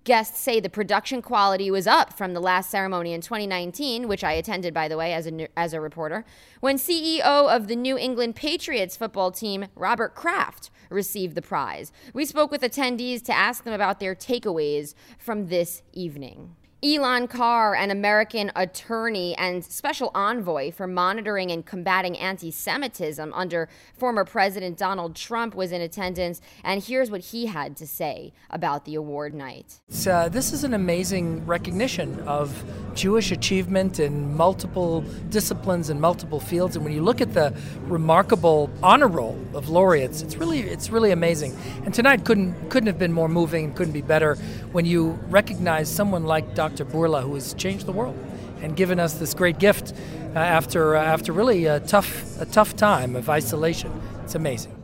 Guests 0.10 0.40
say 0.40 0.60
the 0.60 0.72
production 0.72 1.22
quality 1.22 1.70
was 1.70 1.86
up 1.86 2.14
from 2.14 2.34
the 2.34 2.40
last 2.40 2.72
ceremony 2.72 3.14
in 3.14 3.22
2019, 3.22 4.08
which 4.08 4.24
I 4.24 4.32
attended, 4.32 4.74
by 4.74 4.88
the 4.88 4.98
way, 4.98 5.14
as 5.14 5.28
a, 5.28 5.48
as 5.56 5.72
a 5.72 5.80
reporter, 5.80 6.26
when 6.62 6.78
CEO 6.78 7.22
of 7.22 7.68
the 7.68 7.76
New 7.76 7.96
England 7.96 8.36
Patriots 8.36 8.98
football 8.98 9.30
team, 9.30 9.68
Robert 9.76 10.16
Kraft, 10.16 10.72
received 10.90 11.36
the 11.36 11.44
prize. 11.44 11.92
We 12.12 12.26
spoke 12.26 12.50
with 12.50 12.64
attendees 12.64 13.22
to 13.26 13.38
ask 13.38 13.64
them 13.64 13.74
about 13.76 14.00
their 14.00 14.16
takeaways 14.16 14.96
from 15.20 15.50
this 15.50 15.84
evening. 15.94 16.56
Elan 16.82 17.28
Carr, 17.28 17.76
an 17.76 17.92
American 17.92 18.54
attorney 18.56 19.36
and 19.38 19.66
special 19.66 20.12
envoy 20.16 20.72
for 20.72 20.88
monitoring 20.88 21.52
and 21.52 21.66
combating 21.66 22.18
anti 22.18 22.52
Semitism 22.52 23.34
under 23.34 23.68
former 23.98 24.24
President 24.24 24.78
Donald 24.78 25.14
Trump, 25.14 25.56
was 25.56 25.74
in 25.74 25.82
attendance. 25.82 26.40
And 26.64 26.82
here's 26.82 27.12
what 27.12 27.20
he 27.22 27.48
had 27.48 27.76
to 27.78 27.88
say 27.88 28.32
about 28.50 28.86
the 28.86 28.96
award 28.96 29.34
night. 29.34 29.82
Uh, 30.08 30.30
this 30.30 30.54
is 30.54 30.64
an 30.64 30.74
amazing 30.74 31.46
recognition 31.46 32.18
of 32.22 32.64
Jewish 33.00 33.32
achievement 33.32 33.98
in 33.98 34.36
multiple 34.36 35.06
disciplines 35.30 35.90
and 35.90 36.02
multiple 36.02 36.42
fields. 36.42 36.76
And 36.76 36.84
when 36.84 36.94
you 36.94 37.02
look 37.02 37.22
at 37.22 37.34
the 37.34 37.56
remarkable 37.84 38.70
honor 38.84 39.08
roll 39.08 39.40
of 39.54 39.70
laureates, 39.70 40.22
it's 40.22 40.36
really, 40.36 40.60
it's 40.60 40.90
really 40.90 41.12
amazing. 41.12 41.56
And 41.86 41.94
tonight 41.94 42.26
couldn't, 42.26 42.70
couldn't 42.70 42.88
have 42.88 43.00
been 43.00 43.14
more 43.14 43.30
moving 43.30 43.64
and 43.64 43.76
couldn't 43.76 43.94
be 43.94 44.02
better 44.02 44.36
when 44.74 44.86
you 44.86 45.12
recognize 45.30 45.90
someone 45.90 46.26
like 46.26 46.56
Dr. 46.56 46.84
Bourla, 46.84 47.24
who 47.24 47.36
has 47.36 47.54
changed 47.54 47.86
the 47.86 47.94
world 47.94 48.18
and 48.62 48.76
given 48.76 49.00
us 49.00 49.14
this 49.14 49.34
great 49.34 49.60
gift 49.60 49.94
uh, 50.36 50.40
after 50.40 50.98
uh, 50.98 51.02
after 51.02 51.32
really 51.32 51.68
a 51.68 51.80
tough 51.80 52.38
a 52.42 52.46
tough 52.46 52.76
time 52.76 53.16
of 53.16 53.30
isolation. 53.30 53.92
It's 54.26 54.36
amazing. 54.36 54.76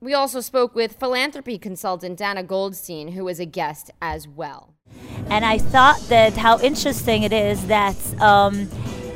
We 0.00 0.14
also 0.14 0.40
spoke 0.40 0.74
with 0.74 0.98
philanthropy 0.98 1.58
consultant 1.58 2.16
Dana 2.16 2.42
Goldstein, 2.42 3.08
who 3.08 3.24
was 3.24 3.38
a 3.38 3.44
guest 3.44 3.90
as 4.00 4.26
well. 4.26 4.72
And 5.30 5.44
I 5.44 5.58
thought 5.58 6.00
that 6.08 6.36
how 6.36 6.58
interesting 6.60 7.22
it 7.22 7.32
is 7.32 7.66
that 7.66 7.96
um, 8.20 8.68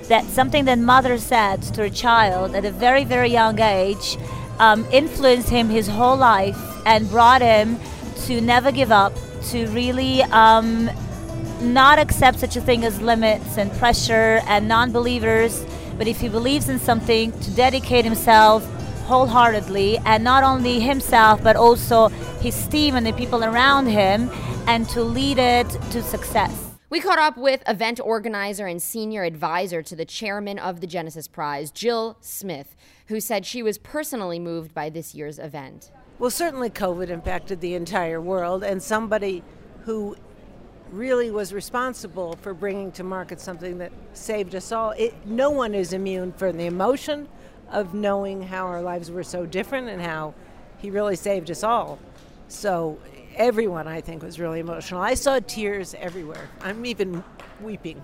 that 0.08 0.24
something 0.26 0.66
that 0.66 0.78
mother 0.78 1.18
said 1.18 1.62
to 1.62 1.82
her 1.82 1.88
child 1.88 2.54
at 2.54 2.64
a 2.64 2.70
very 2.70 3.04
very 3.04 3.30
young 3.30 3.58
age 3.60 4.16
um, 4.58 4.86
influenced 4.92 5.48
him 5.48 5.68
his 5.68 5.88
whole 5.88 6.16
life 6.16 6.58
and 6.86 7.08
brought 7.08 7.42
him 7.42 7.78
to 8.26 8.40
never 8.40 8.70
give 8.70 8.92
up, 8.92 9.12
to 9.50 9.66
really 9.68 10.22
um, 10.24 10.90
not 11.60 11.98
accept 11.98 12.38
such 12.38 12.56
a 12.56 12.60
thing 12.60 12.84
as 12.84 13.00
limits 13.00 13.58
and 13.58 13.72
pressure 13.72 14.40
and 14.46 14.68
non 14.68 14.92
believers, 14.92 15.64
but 15.98 16.06
if 16.06 16.20
he 16.20 16.28
believes 16.28 16.68
in 16.68 16.78
something, 16.78 17.32
to 17.40 17.50
dedicate 17.52 18.04
himself 18.04 18.64
wholeheartedly 19.06 19.98
and 20.06 20.24
not 20.24 20.42
only 20.42 20.80
himself 20.80 21.42
but 21.42 21.56
also 21.56 22.08
his 22.40 22.66
team 22.68 22.96
and 22.96 23.04
the 23.04 23.12
people 23.12 23.44
around 23.44 23.86
him 23.86 24.30
and 24.66 24.88
to 24.90 25.02
lead 25.02 25.38
it 25.38 25.68
to 25.90 26.02
success. 26.02 26.70
We 26.90 27.00
caught 27.00 27.18
up 27.18 27.36
with 27.36 27.62
event 27.66 28.00
organizer 28.00 28.66
and 28.66 28.80
senior 28.80 29.24
advisor 29.24 29.82
to 29.82 29.96
the 29.96 30.04
chairman 30.04 30.58
of 30.58 30.80
the 30.80 30.86
Genesis 30.86 31.26
Prize, 31.26 31.70
Jill 31.70 32.16
Smith, 32.20 32.76
who 33.06 33.20
said 33.20 33.44
she 33.44 33.62
was 33.62 33.78
personally 33.78 34.38
moved 34.38 34.72
by 34.74 34.90
this 34.90 35.14
year's 35.14 35.38
event. 35.38 35.90
Well, 36.18 36.30
certainly 36.30 36.70
COVID 36.70 37.08
impacted 37.08 37.60
the 37.60 37.74
entire 37.74 38.20
world, 38.20 38.62
and 38.62 38.82
somebody 38.82 39.42
who 39.84 40.16
really 40.92 41.30
was 41.30 41.52
responsible 41.52 42.38
for 42.40 42.54
bringing 42.54 42.92
to 42.92 43.02
market 43.02 43.40
something 43.40 43.78
that 43.78 43.90
saved 44.12 44.54
us 44.54 44.70
all. 44.70 44.92
It, 44.92 45.14
no 45.26 45.50
one 45.50 45.74
is 45.74 45.92
immune 45.92 46.32
from 46.32 46.56
the 46.56 46.66
emotion 46.66 47.28
of 47.70 47.94
knowing 47.94 48.42
how 48.42 48.66
our 48.66 48.80
lives 48.80 49.10
were 49.10 49.24
so 49.24 49.44
different 49.46 49.88
and 49.88 50.00
how 50.00 50.34
he 50.78 50.90
really 50.90 51.16
saved 51.16 51.50
us 51.50 51.64
all. 51.64 51.98
So 52.46 52.98
everyone, 53.36 53.88
I 53.88 54.00
think, 54.00 54.22
was 54.22 54.38
really 54.40 54.60
emotional. 54.60 55.00
I 55.00 55.14
saw 55.14 55.38
tears 55.40 55.94
everywhere. 55.94 56.48
I'm 56.60 56.86
even 56.86 57.22
weeping. 57.60 58.00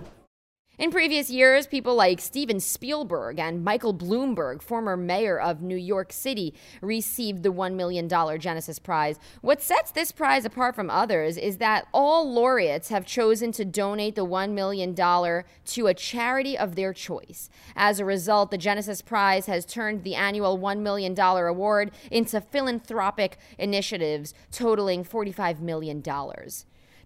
In 0.81 0.89
previous 0.89 1.29
years, 1.29 1.67
people 1.67 1.93
like 1.93 2.19
Steven 2.19 2.59
Spielberg 2.59 3.37
and 3.37 3.63
Michael 3.63 3.93
Bloomberg, 3.93 4.63
former 4.63 4.97
mayor 4.97 5.39
of 5.39 5.61
New 5.61 5.75
York 5.75 6.11
City, 6.11 6.55
received 6.81 7.43
the 7.43 7.53
$1 7.53 7.75
million 7.75 8.09
Genesis 8.09 8.79
Prize. 8.79 9.19
What 9.41 9.61
sets 9.61 9.91
this 9.91 10.11
prize 10.11 10.43
apart 10.43 10.73
from 10.73 10.89
others 10.89 11.37
is 11.37 11.57
that 11.57 11.85
all 11.93 12.33
laureates 12.33 12.89
have 12.89 13.05
chosen 13.05 13.51
to 13.51 13.63
donate 13.63 14.15
the 14.15 14.25
$1 14.25 14.53
million 14.53 14.95
to 14.95 15.85
a 15.85 15.93
charity 15.93 16.57
of 16.57 16.75
their 16.75 16.93
choice. 16.93 17.47
As 17.75 17.99
a 17.99 18.05
result, 18.05 18.49
the 18.49 18.57
Genesis 18.57 19.03
Prize 19.03 19.45
has 19.45 19.67
turned 19.67 20.03
the 20.03 20.15
annual 20.15 20.57
$1 20.57 20.79
million 20.79 21.15
award 21.19 21.91
into 22.09 22.41
philanthropic 22.41 23.37
initiatives 23.59 24.33
totaling 24.51 25.05
$45 25.05 25.59
million. 25.59 26.01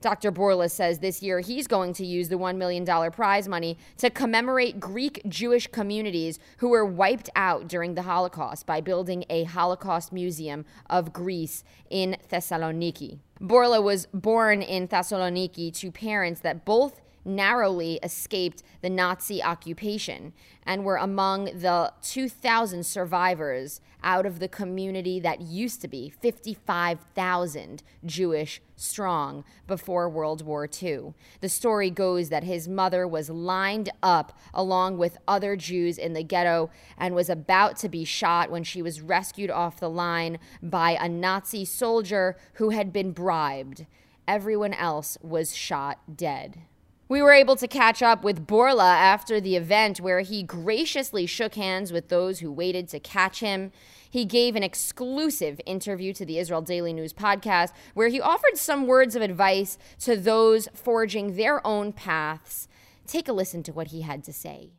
Dr. 0.06 0.32
Bourla 0.32 0.70
says 0.70 1.00
this 1.00 1.24
year 1.24 1.40
he's 1.40 1.66
going 1.66 1.92
to 1.94 2.06
use 2.06 2.30
the 2.30 2.38
$1 2.38 2.58
million 2.58 2.86
prize 3.12 3.48
money 3.48 3.76
to 3.98 4.12
commemorate 4.12 4.80
Greek 4.80 5.20
Jewish 5.28 5.66
communities 5.66 6.38
who 6.58 6.70
were 6.70 6.86
wiped 6.86 7.28
out 7.36 7.68
during 7.68 7.96
the 7.96 8.04
Holocaust 8.04 8.68
by 8.68 8.82
building 8.82 9.26
a 9.32 9.46
Holocaust 9.46 10.14
Museum 10.14 10.64
of 10.92 11.12
Greece 11.12 11.64
in 11.90 12.18
Thessaloniki. 12.32 13.18
Bourla 13.42 13.82
was 13.82 14.06
born 14.14 14.62
in 14.62 14.88
Thessaloniki 14.88 15.74
to 15.74 15.92
parents 15.92 16.40
that 16.42 16.66
both 16.66 17.02
narrowly 17.26 18.00
escaped 18.04 18.64
the 18.82 18.90
Nazi 18.90 19.44
occupation 19.44 20.32
and 20.64 20.86
were 20.86 20.98
among 20.98 21.46
the 21.46 21.92
2,000 22.02 22.86
survivors 22.86 23.82
out 24.04 24.26
of 24.26 24.40
the 24.40 24.48
community 24.48 25.20
that 25.20 25.42
used 25.42 25.82
to 25.82 25.88
be 25.88 26.10
55,000 26.10 27.84
Jewish 28.06 28.62
strong 28.76 29.44
before 29.68 30.08
World 30.08 30.46
War 30.46 30.70
II. 30.82 31.14
The 31.42 31.50
story 31.50 31.90
goes 31.90 32.30
that 32.30 32.44
his 32.44 32.68
mother 32.68 33.08
was 33.08 33.30
lined 33.30 33.90
up 34.04 34.38
along 34.54 34.98
with 34.98 35.18
other 35.28 35.56
Jews 35.56 35.98
in 35.98 36.14
the 36.14 36.24
ghetto 36.24 36.70
and 36.98 37.16
was 37.16 37.30
about 37.30 37.78
to 37.78 37.90
be 37.90 38.06
shot 38.06 38.52
when 38.52 38.64
she 38.64 38.82
was 38.82 39.02
rescued 39.02 39.50
off 39.50 39.80
the 39.80 39.90
line 39.90 40.38
by 40.62 40.92
a 40.92 41.10
Nazi 41.10 41.66
soldier 41.66 42.38
who 42.54 42.70
had 42.70 42.94
been 42.94 43.12
bribed. 43.12 43.86
Everyone 44.28 44.74
else 44.74 45.18
was 45.22 45.56
shot 45.56 46.00
dead. 46.16 46.62
We 47.08 47.22
were 47.22 47.34
able 47.34 47.56
to 47.58 47.68
catch 47.68 48.02
up 48.02 48.24
with 48.24 48.48
Bourla 48.48 48.96
after 48.96 49.40
the 49.40 49.56
event, 49.56 50.00
where 50.00 50.22
he 50.22 50.42
graciously 50.42 51.28
shook 51.28 51.54
hands 51.54 51.92
with 51.92 52.10
those 52.10 52.40
who 52.40 52.52
waited 52.52 52.88
to 52.90 53.00
catch 53.00 53.42
him. 53.42 53.72
He 54.10 54.26
gave 54.26 54.56
an 54.56 54.64
exclusive 54.64 55.62
interview 55.68 56.14
to 56.14 56.26
the 56.26 56.40
Israel 56.40 56.64
Daily 56.64 56.94
News 56.94 57.14
podcast, 57.14 57.74
where 57.94 58.08
he 58.08 58.20
offered 58.20 58.58
some 58.58 58.88
words 58.88 59.16
of 59.16 59.22
advice 59.22 59.78
to 60.00 60.18
those 60.18 60.68
forging 60.74 61.36
their 61.36 61.66
own 61.66 61.94
paths. 61.94 62.68
Take 63.06 63.28
a 63.28 63.34
listen 63.34 63.62
to 63.64 63.72
what 63.72 63.88
he 63.88 64.02
had 64.02 64.24
to 64.24 64.34
say. 64.34 64.72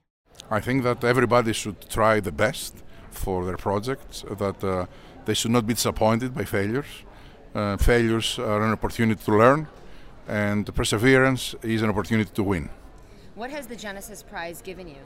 I 0.50 0.60
think 0.60 0.82
that 0.82 1.04
everybody 1.04 1.52
should 1.52 1.88
try 1.88 2.18
the 2.18 2.32
best 2.32 2.74
for 3.12 3.44
their 3.44 3.56
projects, 3.56 4.24
that 4.28 4.64
uh, 4.64 4.86
they 5.26 5.34
should 5.34 5.52
not 5.52 5.64
be 5.64 5.74
disappointed 5.74 6.34
by 6.34 6.44
failures. 6.44 6.86
Uh, 7.54 7.76
failures 7.76 8.36
are 8.40 8.62
an 8.62 8.72
opportunity 8.72 9.22
to 9.24 9.36
learn 9.36 9.68
and 10.28 10.74
perseverance 10.74 11.54
is 11.62 11.82
an 11.82 11.90
opportunity 11.90 12.30
to 12.34 12.42
win. 12.42 12.68
What 13.34 13.50
has 13.50 13.66
the 13.66 13.76
Genesis 13.76 14.22
Prize 14.22 14.62
given 14.62 14.88
you? 14.88 15.02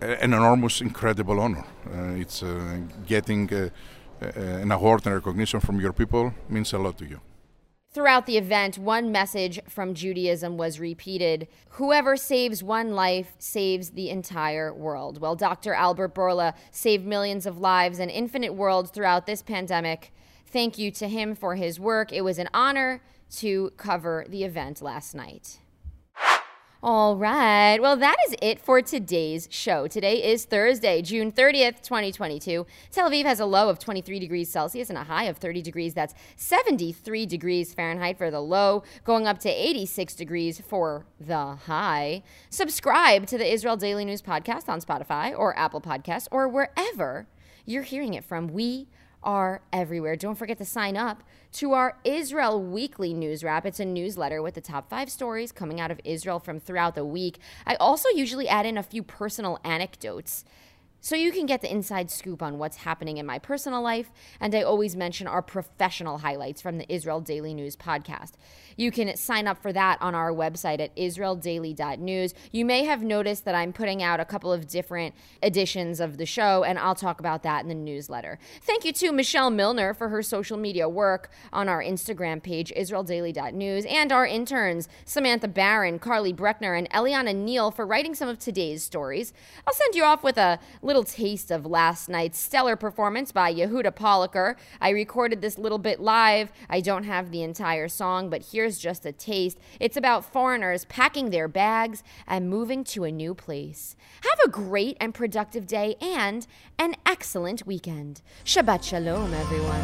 an 0.00 0.34
enormous, 0.34 0.80
incredible 0.80 1.40
honor. 1.40 1.64
Uh, 1.86 2.14
it's 2.14 2.42
uh, 2.42 2.78
getting 3.06 3.52
uh, 3.52 3.68
an 4.20 4.70
award 4.70 5.06
and 5.06 5.14
recognition 5.14 5.60
from 5.60 5.80
your 5.80 5.92
people 5.92 6.32
means 6.48 6.72
a 6.72 6.78
lot 6.78 6.98
to 6.98 7.06
you. 7.06 7.20
Throughout 7.90 8.24
the 8.24 8.38
event, 8.38 8.78
one 8.78 9.12
message 9.12 9.60
from 9.68 9.92
Judaism 9.92 10.56
was 10.56 10.80
repeated 10.80 11.46
Whoever 11.76 12.16
saves 12.16 12.62
one 12.62 12.94
life 12.94 13.34
saves 13.38 13.90
the 13.90 14.08
entire 14.08 14.72
world. 14.72 15.20
Well, 15.20 15.36
Dr. 15.36 15.74
Albert 15.74 16.14
Bourla 16.14 16.54
saved 16.70 17.04
millions 17.06 17.44
of 17.44 17.58
lives 17.58 17.98
and 17.98 18.10
infinite 18.10 18.54
worlds 18.54 18.90
throughout 18.90 19.26
this 19.26 19.42
pandemic. 19.42 20.12
Thank 20.46 20.78
you 20.78 20.90
to 20.92 21.08
him 21.08 21.34
for 21.34 21.54
his 21.54 21.78
work. 21.78 22.12
It 22.12 22.22
was 22.22 22.38
an 22.38 22.48
honor 22.54 23.02
to 23.38 23.72
cover 23.76 24.24
the 24.28 24.44
event 24.44 24.82
last 24.82 25.14
night. 25.14 25.58
All 26.84 27.16
right. 27.16 27.78
Well, 27.80 27.96
that 27.96 28.16
is 28.26 28.34
it 28.42 28.58
for 28.58 28.82
today's 28.82 29.46
show. 29.52 29.86
Today 29.86 30.20
is 30.20 30.44
Thursday, 30.44 31.00
June 31.00 31.30
30th, 31.30 31.80
2022. 31.80 32.66
Tel 32.90 33.08
Aviv 33.08 33.24
has 33.24 33.38
a 33.38 33.46
low 33.46 33.68
of 33.68 33.78
23 33.78 34.18
degrees 34.18 34.50
Celsius 34.50 34.88
and 34.88 34.98
a 34.98 35.04
high 35.04 35.26
of 35.26 35.36
30 35.36 35.62
degrees. 35.62 35.94
That's 35.94 36.12
73 36.34 37.24
degrees 37.24 37.72
Fahrenheit 37.72 38.18
for 38.18 38.32
the 38.32 38.40
low, 38.40 38.82
going 39.04 39.28
up 39.28 39.38
to 39.40 39.48
86 39.48 40.16
degrees 40.16 40.60
for 40.60 41.06
the 41.20 41.54
high. 41.54 42.24
Subscribe 42.50 43.26
to 43.26 43.38
the 43.38 43.52
Israel 43.52 43.76
Daily 43.76 44.04
News 44.04 44.20
podcast 44.20 44.68
on 44.68 44.80
Spotify 44.80 45.38
or 45.38 45.56
Apple 45.56 45.80
Podcasts 45.80 46.26
or 46.32 46.48
wherever 46.48 47.28
you're 47.64 47.84
hearing 47.84 48.14
it 48.14 48.24
from. 48.24 48.48
We 48.48 48.88
are 49.22 49.62
everywhere. 49.72 50.16
Don't 50.16 50.36
forget 50.36 50.58
to 50.58 50.64
sign 50.64 50.96
up 50.96 51.22
to 51.52 51.72
our 51.72 51.98
Israel 52.04 52.62
Weekly 52.62 53.14
News 53.14 53.44
Wrap. 53.44 53.66
It's 53.66 53.80
a 53.80 53.84
newsletter 53.84 54.42
with 54.42 54.54
the 54.54 54.60
top 54.60 54.88
five 54.88 55.10
stories 55.10 55.52
coming 55.52 55.80
out 55.80 55.90
of 55.90 56.00
Israel 56.04 56.38
from 56.38 56.58
throughout 56.58 56.94
the 56.94 57.04
week. 57.04 57.38
I 57.66 57.74
also 57.76 58.08
usually 58.08 58.48
add 58.48 58.66
in 58.66 58.78
a 58.78 58.82
few 58.82 59.02
personal 59.02 59.60
anecdotes 59.64 60.44
so 61.02 61.16
you 61.16 61.32
can 61.32 61.46
get 61.46 61.60
the 61.60 61.70
inside 61.70 62.10
scoop 62.10 62.42
on 62.42 62.58
what's 62.58 62.78
happening 62.78 63.18
in 63.18 63.26
my 63.26 63.38
personal 63.38 63.82
life. 63.82 64.10
And 64.40 64.54
I 64.54 64.62
always 64.62 64.94
mention 64.94 65.26
our 65.26 65.42
professional 65.42 66.18
highlights 66.18 66.62
from 66.62 66.78
the 66.78 66.90
Israel 66.90 67.20
Daily 67.20 67.52
News 67.52 67.76
podcast. 67.76 68.32
You 68.76 68.90
can 68.90 69.16
sign 69.16 69.46
up 69.46 69.60
for 69.60 69.72
that 69.72 70.00
on 70.00 70.14
our 70.14 70.32
website 70.32 70.80
at 70.80 70.94
israeldaily.news. 70.96 72.34
You 72.52 72.64
may 72.64 72.84
have 72.84 73.02
noticed 73.02 73.44
that 73.44 73.54
I'm 73.54 73.72
putting 73.72 74.02
out 74.02 74.20
a 74.20 74.24
couple 74.24 74.52
of 74.52 74.68
different 74.68 75.14
editions 75.42 75.98
of 75.98 76.18
the 76.18 76.24
show, 76.24 76.62
and 76.62 76.78
I'll 76.78 76.94
talk 76.94 77.18
about 77.18 77.42
that 77.42 77.62
in 77.62 77.68
the 77.68 77.74
newsletter. 77.74 78.38
Thank 78.62 78.84
you 78.84 78.92
to 78.92 79.12
Michelle 79.12 79.50
Milner 79.50 79.94
for 79.94 80.08
her 80.08 80.22
social 80.22 80.56
media 80.56 80.88
work 80.88 81.30
on 81.52 81.68
our 81.68 81.82
Instagram 81.82 82.42
page, 82.42 82.72
israeldaily.news, 82.76 83.84
and 83.86 84.12
our 84.12 84.24
interns, 84.24 84.88
Samantha 85.04 85.48
Barron, 85.48 85.98
Carly 85.98 86.32
Breckner, 86.32 86.78
and 86.78 86.88
Eliana 86.90 87.34
Neal, 87.34 87.72
for 87.72 87.84
writing 87.84 88.14
some 88.14 88.28
of 88.28 88.38
today's 88.38 88.84
stories. 88.84 89.32
I'll 89.66 89.74
send 89.74 89.96
you 89.96 90.04
off 90.04 90.22
with 90.22 90.38
a 90.38 90.60
little 90.80 90.91
taste 91.02 91.50
of 91.50 91.64
last 91.64 92.10
night's 92.10 92.38
stellar 92.38 92.76
performance 92.76 93.32
by 93.32 93.50
Yehuda 93.50 93.92
Poliker. 93.92 94.56
I 94.78 94.90
recorded 94.90 95.40
this 95.40 95.56
little 95.56 95.78
bit 95.78 95.98
live. 95.98 96.52
I 96.68 96.82
don't 96.82 97.04
have 97.04 97.30
the 97.30 97.42
entire 97.42 97.88
song, 97.88 98.28
but 98.28 98.48
here's 98.52 98.78
just 98.78 99.06
a 99.06 99.12
taste. 99.12 99.58
It's 99.80 99.96
about 99.96 100.30
foreigners 100.30 100.84
packing 100.84 101.30
their 101.30 101.48
bags 101.48 102.02
and 102.26 102.50
moving 102.50 102.84
to 102.84 103.04
a 103.04 103.10
new 103.10 103.34
place. 103.34 103.96
Have 104.22 104.38
a 104.44 104.50
great 104.50 104.98
and 105.00 105.14
productive 105.14 105.66
day 105.66 105.96
and 106.02 106.46
an 106.78 106.96
excellent 107.06 107.66
weekend. 107.66 108.20
Shabbat 108.44 108.84
Shalom, 108.84 109.32
everyone. 109.32 109.80